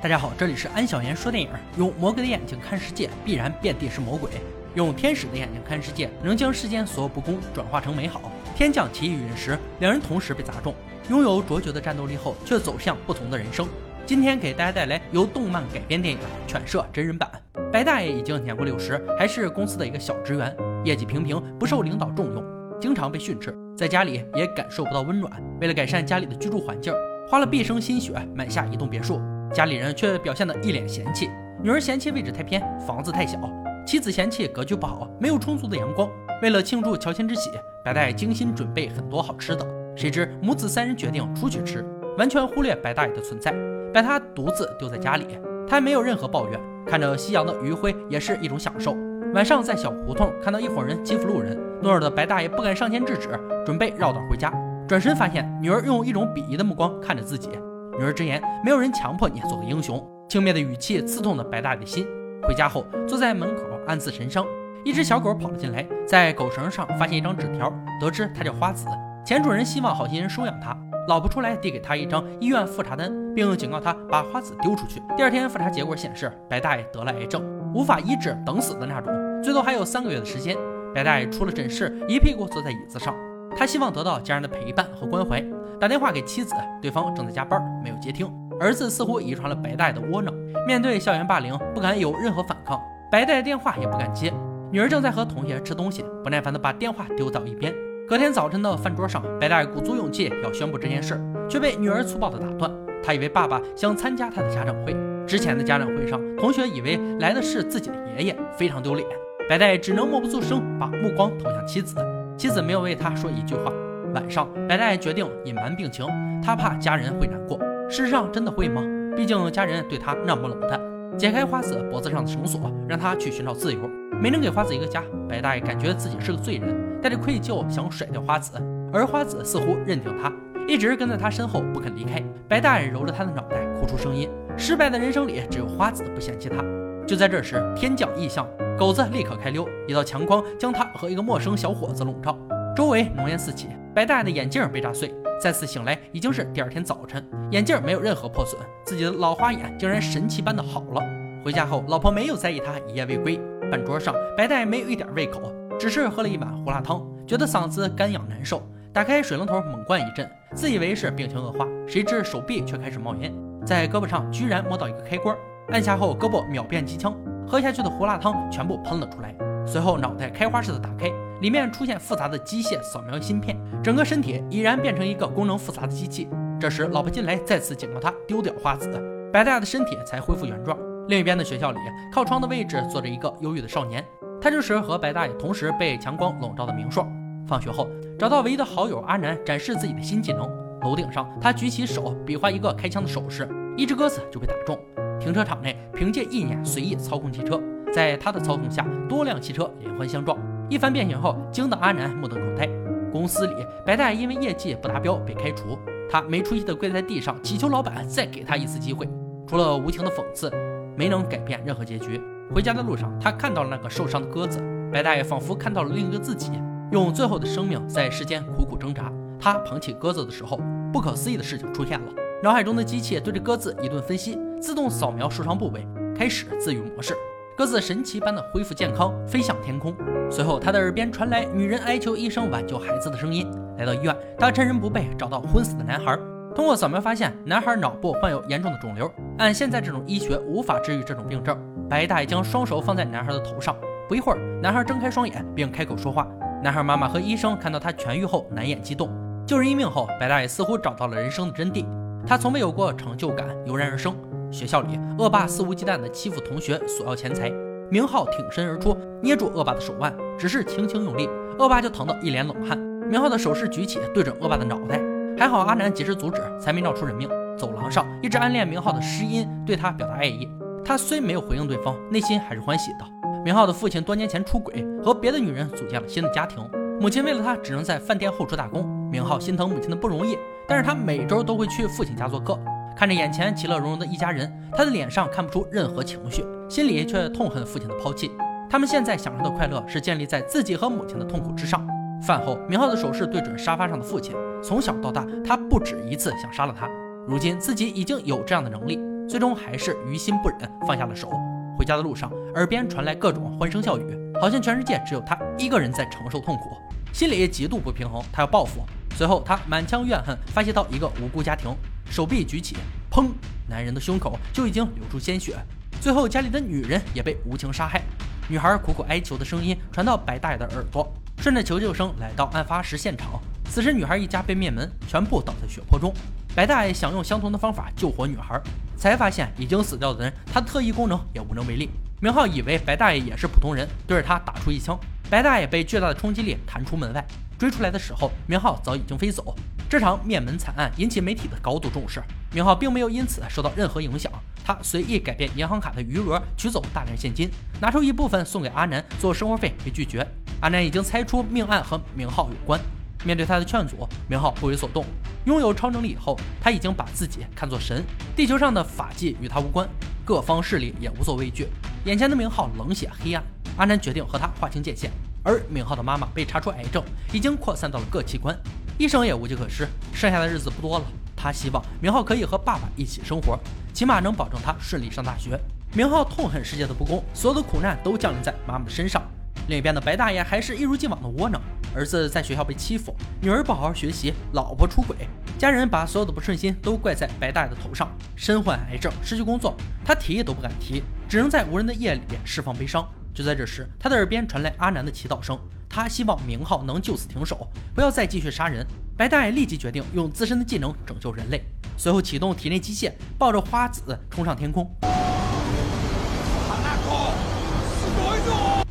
[0.00, 1.50] 大家好，这里是安小言说电影。
[1.76, 4.30] 用魔鬼的眼睛看世界，必然遍地是魔鬼；
[4.76, 8.30] 用天使的眼睛看世界，能将世间所有不公转化成美好。
[8.54, 10.72] 天降奇异陨石，两人同时被砸中，
[11.10, 13.66] 拥有卓绝的战斗力后，却走向不同的人生。
[14.06, 17.28] 今天给大家带来由动漫改编电影《犬舍》真人版。
[17.72, 22.44] 白大爷已经年过六十，还是公司的一个小职员，业绩平平，不受领导重用，
[22.80, 25.32] 经常被训斥，在家里也感受不到温暖。
[25.60, 26.94] 为了改善家里的居住环境，
[27.28, 29.20] 花了毕生心血买下一栋别墅。
[29.52, 31.30] 家里人却表现得一脸嫌弃，
[31.62, 33.38] 女儿嫌弃位置太偏，房子太小；
[33.86, 36.08] 妻子嫌弃格局不好，没有充足的阳光。
[36.42, 37.50] 为了庆祝乔迁之喜，
[37.84, 39.66] 白大爷精心准备很多好吃的。
[39.96, 41.84] 谁知母子三人决定出去吃，
[42.16, 43.52] 完全忽略白大爷的存在，
[43.92, 45.26] 把他独自丢在家里。
[45.66, 48.96] 他没有任何抱怨，看着夕阳的余晖也是一种享受。
[49.34, 53.28] 晚上在小胡同看到一伙人欺负路人，懦弱的白大爷不敢上前制止，
[53.66, 54.52] 准备绕道回家。
[54.86, 57.50] 转身发现女儿用一种鄙夷的目光看着自己。
[57.98, 62.06] 女儿直言：“没有人强迫你做个英雄。”轻蔑的语气刺痛了白大爷的心。
[62.46, 64.46] 回家后，坐在门口暗自神伤。
[64.84, 68.86] 一只小狗跑了进来，在狗绳上发现一张纸条，得知它叫花子，
[69.26, 70.76] 前主人希望好心人收养它。
[71.08, 75.02] 老婆出来递给他一张医院复查单，并警告他把花子丢出去。
[75.16, 77.42] 第二天复查结果显示，白大爷得了癌症，
[77.74, 79.10] 无法医治，等死的那种，
[79.42, 80.54] 最多还有三个月的时间。
[80.94, 83.14] 白大爷出了诊室，一屁股坐在椅子上。
[83.56, 85.42] 他希望得到家人的陪伴和关怀，
[85.80, 88.28] 打电话给妻子，对方正在加班，没有接听。
[88.58, 90.34] 儿子似乎遗传了白大爷的窝囊，
[90.66, 92.80] 面对校园霸凌不敢有任何反抗，
[93.12, 94.32] 白大爷电话也不敢接。
[94.72, 97.72] 女儿正在和同学吃东西，不耐烦地把电话丢到一边。
[98.08, 102.70] 隔天早晨的饭桌上，白大爷鼓足勇气要宣布这件事，却被女儿粗暴地打断。
[103.04, 109.06] 他以为爸爸想参加他的家长会，之前的家长会上，同学以为来的是自己的爷爷，非常丢脸。
[109.48, 111.94] 白大爷只能默不作声，把目光投向妻子。
[112.36, 113.72] 妻子没有为他说一句话。
[114.14, 116.06] 晚上，白大爷决定隐瞒病情，
[116.42, 117.58] 他怕家人会难过。
[117.88, 118.82] 事实上，真的会吗？
[119.16, 120.80] 毕竟家人对他那么冷淡。
[121.16, 123.80] 解开花子脖子上的绳索，让他去寻找自由。
[124.20, 128.52] 没能给花子一个家，白大爷感觉自己是个罪人，带着愧疚想甩掉花子。
[128.92, 130.32] 而花子似乎认定他，
[130.66, 132.22] 一直跟在他身后不肯离开。
[132.48, 134.28] 白大爷揉着他的脑袋，哭出声音。
[134.56, 136.64] 失败的人生里，只有花子不嫌弃他。
[137.06, 138.46] 就在这时，天降异象。
[138.78, 142.38] 狗子立刻开溜，一道强光将他和一个陌生小伙子笼罩，
[142.76, 143.68] 周围浓烟四起。
[143.98, 151.02] 白大爷的眼镜被炸碎，再次醒来已经是第二天早晨，眼镜没有任何破损，自己的老花眼竟然神奇般的好了。
[151.44, 153.40] 回家后，老婆没有在意他一夜未归。
[153.72, 163.34] 饭桌上，白大爷没有一点胃口，只是喝了一碗胡辣汤，觉得嗓子干痒难受，打开水龙头猛灌一阵，自以为是病情恶化，谁知手臂却开始冒烟，
[163.66, 165.36] 在胳膊上居然摸到一个开关，
[165.70, 167.12] 按下后胳膊秒变机枪。
[167.48, 169.34] 喝下去的胡辣汤全部喷了出来，
[169.70, 171.12] 随后脑袋开花似的打开，
[171.42, 176.26] 里面出现复杂的机械扫描芯片，整个身体已然变成一个功能复杂的机器。
[176.58, 178.88] 这时老婆进来，再次警告他丢掉花子，
[179.30, 180.76] 白大爷的身体才恢复原状。
[181.08, 181.78] 另一边的学校里，
[182.10, 184.02] 靠窗的位置坐着一个忧郁的少年，
[184.40, 187.06] 他就是和白大爷同时被强光笼罩的明硕。
[187.46, 190.48] 放学后找到唯一的好友阿南，展示自己的新技能。
[190.80, 193.46] 楼顶上，他举起手比划一个开枪的手势，
[193.76, 194.78] 一只鸽子就被打中。
[195.20, 197.60] 停车场内，凭借意念随意操控汽车，
[197.98, 200.38] 在他的操控下，多辆汽车连环相撞。
[200.68, 202.64] 一番变形后，惊得阿南目瞪口呆。
[203.10, 203.54] 公司里，
[203.84, 205.76] 白大爷因为业绩不达标被开除，
[206.08, 209.08] 他没出息的跪在地上祈求老板再给他一次机会。
[209.48, 210.48] 除了无情的讽刺，
[210.96, 212.20] 没能改变任何结局。
[212.54, 216.52] 回家的路上，他看到了那个受伤的鸽子，白大爷仿佛看到了另一个自己，
[216.92, 219.12] 用最后的生命在世间苦苦挣扎。
[219.40, 220.60] 他捧起鸽子的时候，
[220.92, 222.06] 不可思议的事情出现了。
[222.44, 225.84] 脑海中的机器对着鸽子一顿分析，自动扫描受伤部位，
[226.16, 227.12] 开始自愈模式。
[227.58, 229.92] 鸽子神奇般的恢复健康，飞向天空。
[230.30, 233.50] 随后，他的耳边传来女人哀求医生挽救孩子的声音。
[233.78, 236.16] 来到医院，他趁人不备，找到昏死的男孩。
[236.54, 239.10] 通过扫描发现，男孩脑部患有严重的肿瘤。
[239.38, 241.58] 按现在这种医学，无法治愈这种病症。
[241.90, 243.74] 白大爷将双手放在男孩的头上，
[244.08, 246.28] 不一会儿，男孩睁开双眼，并开口说话。
[246.62, 249.10] 男孩妈妈和医生看到他痊愈后，难掩激动。
[249.44, 251.84] 救人一命后，白大爷似乎找到了人生的真谛。
[252.24, 254.14] 他从未有过成就感，油然而生。
[254.50, 257.52] 学校里，恶霸肆无忌惮地欺负同学，索要钱财。
[257.90, 261.28] 明浩挺身而出，捏住恶霸的手腕，只是轻轻用力，
[261.58, 262.78] 恶霸就疼得一脸冷汗。
[262.78, 265.00] 明浩的手势举起，对准恶霸的脑袋，
[265.38, 267.28] 还好阿南及时阻止，才没闹出人命。
[267.56, 270.48] 走廊上，一直暗恋明浩的诗音对他表达爱意。
[270.84, 273.06] 他虽没有回应对方，内心还是欢喜的。
[273.44, 276.62] 明浩的父亲多年前出轨，和别的女人组建了新的家庭。
[277.00, 278.84] 母亲为了他，只能在饭店后厨打工。
[279.10, 280.36] 明浩心疼母亲的不容易。
[280.68, 282.58] 但是他每周都会去父亲家做客，
[282.98, 288.28] 看着眼前其乐融融的一家人，他的脸上看不出任何情绪，心里却痛恨父亲的抛弃。
[288.68, 291.86] 他们现在享受的快乐是建立在自己和母亲的痛苦之上。
[292.20, 294.34] 饭后，明浩的手势对准沙发上的父亲。
[294.64, 296.88] 从小到大，他不止一次想杀了他，
[297.24, 298.98] 如今自己已经有这样的能力。
[299.28, 301.30] 最终还是于心不忍，放下了手。
[301.78, 306.76] 回家的路上，耳边传来各种欢声笑语，好像全世界只有他一个人在承受痛苦，
[307.12, 308.20] 心里极度不平衡。
[308.32, 308.80] 他要报复。
[309.14, 311.70] 随后，他满腔怨恨发泄到一个无辜家庭，
[312.10, 312.76] 手臂举起，
[313.10, 313.28] 砰，
[313.68, 315.56] 男人的胸口就已经流出鲜血。
[316.00, 318.02] 最后，家里的女人也被无情杀害。
[318.48, 323.40] 女孩苦苦哀求的声音传到白大爷的耳朵，顺着求救声来到案发时现场。
[323.70, 326.14] 此时，女孩一家被灭门，全部倒在血泊中。
[326.54, 328.58] 白大爷想用相同的方法救活女孩，
[328.96, 331.90] 才发现已经死掉的人，他的特异功能也无能为力。
[332.20, 334.98] 明浩以为白大爷也是普通人，对着他打出一枪。
[335.28, 337.24] 白大爷被巨大的冲击力弹出门外。
[337.58, 339.54] 追出来的时候，明浩早已经飞走。
[339.90, 344.30] 这场灭门惨案引起媒体的高度重视，明浩并没有因此受到任何影响。
[344.62, 347.50] 他随意改变银行卡的余额，取走大量现金，
[347.80, 350.26] 拿出一部分送给阿南做生活费，被拒绝。
[350.60, 352.78] 阿南已经猜出命案和明浩有关。
[353.24, 355.06] 面对他的劝阻，明浩不为所动。
[355.46, 358.04] 拥有超能力以后，他已经把自己看作神，
[358.36, 359.88] 地球上的法纪与他无关，
[360.22, 361.66] 各方势力也无所畏惧。
[362.04, 363.42] 眼前的明浩冷血黑暗，
[363.78, 365.10] 阿南决定和他划清界限。
[365.42, 367.02] 而明浩的妈妈被查出癌症，
[367.32, 368.54] 已经扩散到了各器官，
[368.98, 371.04] 医生也无计可施，剩下的日子不多了。
[371.36, 373.56] 他希望明浩可以和爸爸一起生活，
[373.94, 375.56] 起码能保证他顺利上大学。
[375.94, 379.22] 明浩痛恨世界的不公，所有的苦难都降临在妈妈的身上。
[379.68, 381.62] 另一边的白大爷还是一如既往的窝囊，
[381.94, 385.16] 儿子在学校被欺负，女儿不好好学习，老婆出轨，
[385.56, 388.08] 家人把所有的不顺心都怪在白大爷的头上。
[388.34, 393.08] 身患癌症，失去工作，他提都不敢提，只能在无人的夜里释放悲伤。
[393.38, 395.56] 就在这时，他的耳边传来阿南的祈祷声。
[395.88, 398.84] 他希望明浩能就此停手，不要再继续杀人。
[399.16, 401.62] 白大爷立即决定用自身的技能拯救人类，
[401.96, 404.92] 随后启动体内机械，抱着花子冲上天空。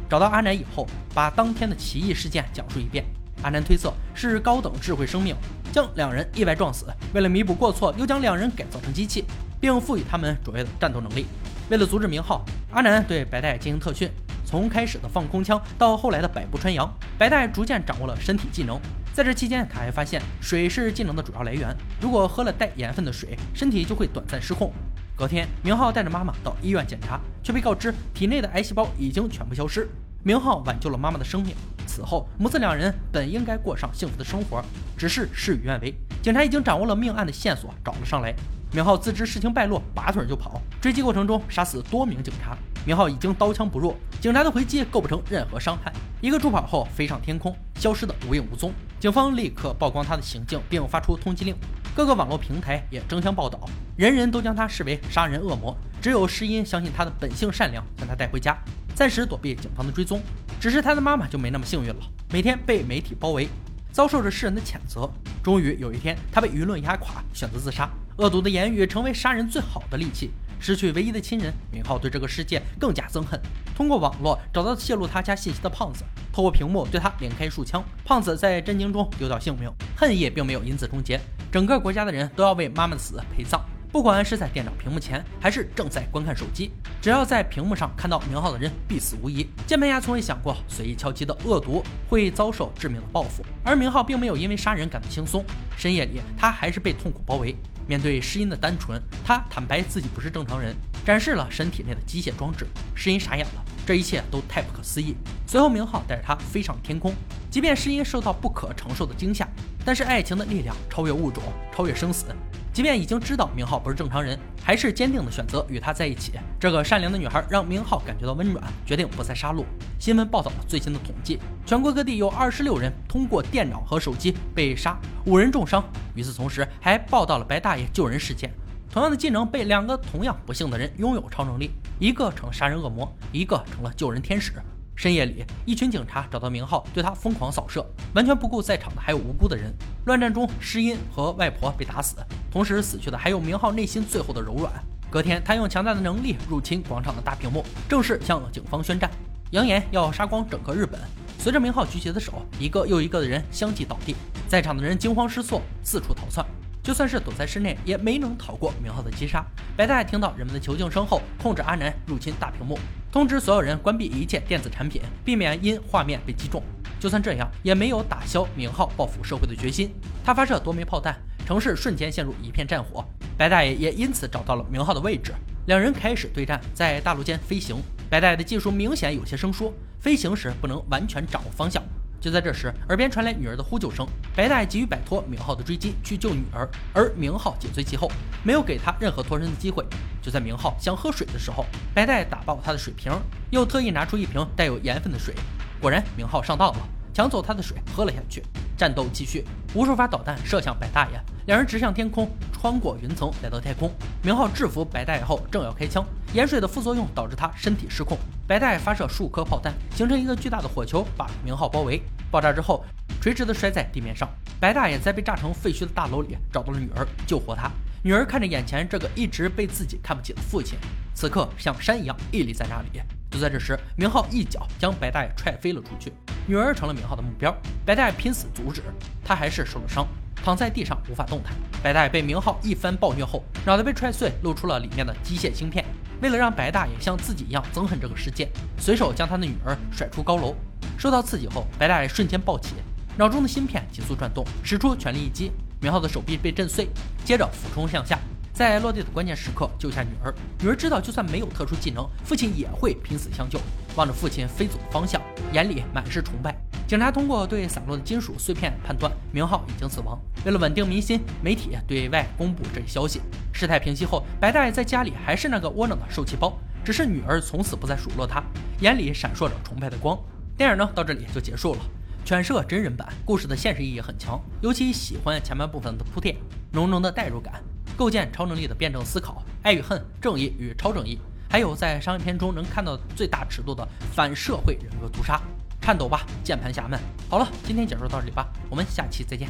[0.09, 3.03] 找到阿南以后，把当天的奇异事件讲述一遍。
[3.41, 5.35] 阿南推测是高等智慧生命
[5.73, 9.25] 将两人意外撞死，为了弥补过错，又将两人改造成机器，
[9.59, 11.25] 并赋予他们卓越的战斗能力。
[11.69, 14.09] 为了阻止明浩，阿南对白大爷进行特训。
[14.47, 18.79] 从开始的放空枪到后来的百步穿杨，白带逐渐掌握了身体技能。
[19.13, 21.75] 在这期间，他还发现水是技能的主要来源。
[21.99, 24.71] 如果喝了带盐分的水，身体就会短暂失控。
[25.17, 29.89] 隔天，明浩带着妈妈到医院检查，却被告知体内的癌细胞已经全部消失。
[30.23, 31.53] 明浩挽救了妈妈的生命。
[31.85, 34.63] 此后，母子两人本应该过上幸福的生活，
[34.97, 35.93] 只是事与愿违。
[36.21, 38.33] 警察已经掌握了命案的线索，找了上来。
[38.71, 40.61] 明浩自知事情败露，拔腿就跑。
[40.79, 42.57] 追击过程中，杀死多名警察。
[42.87, 45.91] 明浩已经刀枪不入，警察的回击构不成任何伤害。
[46.21, 48.71] 一个助跑后飞上天空，消失的无影无踪。
[48.97, 51.53] 警方立刻曝光他的行径，并发出通缉令。
[51.93, 53.59] 各个网络平台也争相报道，
[53.97, 55.75] 人人都将他视为杀人恶魔。
[56.01, 58.57] 只有诗音相信他的本性善良，将他带回家，
[58.95, 60.21] 暂时躲避警方的追踪。
[60.57, 61.97] 只是他的妈妈就没那么幸运了，
[62.31, 63.49] 每天被媒体包围，
[63.91, 65.11] 遭受着世人的谴责。
[65.43, 67.89] 终于有一天，他被舆论压垮，选择自杀。
[68.15, 70.31] 恶毒的言语成为杀人最好的利器。
[70.59, 73.39] 失去唯一的亲人，明浩对这个世界更加憎恨。
[73.75, 77.83] 通过网络找到泄露他家信息的胖子，透过屏幕对他连开数枪。
[78.03, 81.19] 胖子在震惊中丢掉性命，恨意并没有因此终结。
[81.51, 83.63] 整个国家的人都要为妈妈的死陪葬，
[83.97, 86.69] 不管是在电脑屏幕前，还是正在观看手机，
[87.01, 89.49] 只要在屏幕上看到明浩的人，必死无疑。
[89.65, 95.43] 键盘侠从未想过，随意敲击的恶毒会遭受致命的报复，而明浩并没有因为杀人感到轻松。
[95.75, 97.55] 深夜里，他还是被痛苦包围。
[97.87, 102.67] 面对诗音的单纯，他坦白自己不是正常人，展示了身体内的机械装置。
[102.93, 105.15] 诗音傻眼了，这一切都太不可思议。
[105.47, 107.15] 随后，明浩带着他飞上天空。
[107.49, 109.47] 即便诗音受到不可承受的惊吓，
[109.87, 111.41] 但是爱情的力量超越物种，
[111.73, 112.25] 超越生死。
[112.73, 116.33] 即便已经知道明浩不是正常人，还是坚定的选择与他在一起。
[116.59, 119.63] 这个善良的女孩让明浩感觉到温暖，决定不再杀戮。
[119.97, 125.81] 新闻报道了最新的统计，全国各地有二十六人通过电脑和手机被杀，五人重伤。
[126.15, 128.51] 与此同时，还报道了白大爷救人事件。
[128.91, 134.51] 同样的技能被两个同样不幸的人拥有超能力，一个成了杀人恶魔，一个成了救人天使。
[134.97, 137.85] 深夜里，一群警察找到明浩，对他疯狂扫射，
[138.15, 139.71] 完全不顾在场的还有无辜的人。
[140.05, 142.15] 乱战中，诗音和外婆被打死，
[142.51, 144.73] 同时死去的还有明浩内心最后的柔软。
[145.11, 149.07] 隔天，他用强大的能力入侵广场的大屏幕，正式向警方宣战，
[149.51, 150.99] 扬言要杀光整个日本。
[151.37, 154.15] 随着明浩举起的手，一个又一个的人相继倒地，
[154.47, 156.43] 在场的人惊慌失措，四处逃窜。
[156.81, 159.45] 就算是躲在室内，也没能逃过明浩的击杀。
[159.75, 162.79] 白大爷听到人们的求救声后，控制阿南入侵大屏幕，
[163.17, 166.61] 通知所有人关闭一切电子产品，避免因画面被击中。
[166.99, 169.91] 就算这样，也没有打消明浩报复社会的决心。
[170.23, 173.03] 他发射多枚炮弹，城市瞬间陷入一片战火。
[173.35, 175.33] 白大爷也因此找到了明浩的位置，
[175.65, 177.77] 两人开始对战，在大陆间飞行。
[178.07, 181.81] 白大爷的技术明显有些生疏，飞行时不能完全掌握方向。
[182.19, 184.05] 就在这时，耳边传来女儿的呼救声，
[184.35, 188.11] 白带急于摆脱明浩的追击，去救女儿，而明浩紧随其后，
[188.43, 189.85] 没有给他任何脱身的机会。
[190.21, 193.13] 就在明浩想喝水的时候，白带打爆他的水瓶，
[193.51, 195.33] 又特意拿出一瓶带有盐分的水。
[195.79, 196.79] 果然，明浩上当了，
[197.13, 198.43] 抢走他的水喝了下去。
[198.77, 199.43] 战斗继续，
[199.73, 203.91] 无数发导弹射向白大爷，两人直向天空，穿过云层来到太空。
[204.21, 208.17] 明浩制服白大爷后，正要开枪，盐水的副作用导致他身体失控。
[208.47, 212.01] 白大爷发射数颗炮弹，形成一个巨大的火球，把明浩包围。
[212.31, 212.85] 爆炸之后。
[213.19, 214.29] 垂直的摔在地面上，
[214.59, 217.69] 白大爷在被炸成废墟的大楼里找到了女儿，救活她。
[218.03, 220.77] 女儿看着眼前这个一直被自己看不起的父亲，
[221.13, 223.01] 此刻像山一样屹立在那里。
[223.29, 226.13] 就在这时，明浩一脚将白大爷踹飞了出去，
[226.47, 227.55] 女儿成了明浩的目标。
[227.85, 228.81] 白大爷拼死阻止，
[229.23, 230.07] 他还是受了伤，
[230.43, 231.53] 躺在地上无法动弹。
[231.83, 235.83] 白大爷被明浩一番暴虐后，脑袋被踹碎，露出了里面的机械芯片。
[236.21, 238.49] 为了让白大爷像自己一样憎恨这个世界，
[238.79, 240.55] 随手将他的女儿甩出高楼。
[240.97, 242.75] 受到刺激后，白大爷瞬间暴起。
[243.17, 245.51] 脑中的芯片急速转动，使出全力一击，
[245.81, 246.87] 明浩的手臂被震碎，
[247.25, 248.17] 接着俯冲向下，
[248.53, 250.33] 在落地的关键时刻救下女儿。
[250.61, 253.59] 女儿知道，就算没有特殊技能，父亲也会拼死相救。
[253.95, 255.19] 望着父亲飞走的方向，
[255.53, 256.55] 眼里满是崇拜。
[256.87, 260.17] 警察通过对散落的金属碎片判断，明浩已经死亡。
[260.45, 263.21] 为了稳定民心，媒体对外公布这一消息。
[263.51, 268.41] 事态平息后，白大爷在家里还是那个窝囊的受气包，只是女儿从此不再数落他，
[268.79, 270.17] 眼里闪烁着崇拜的光。
[270.55, 271.81] 电影呢，到这里就结束了。
[272.23, 276.35] 犬舍真人版故事的现实意义很强，尤其喜欢前半部分的铺垫，
[276.71, 277.63] 浓浓的代入感，
[277.95, 285.41] 构建超能力的辩证思考，爱与恨，正义与超正义，还有在商业片中能看到最大尺度的反社会人格屠杀，
[285.81, 286.99] 颤抖吧，键盘侠们！
[287.29, 289.45] 好了，今天讲述到这里吧，我们下期再见。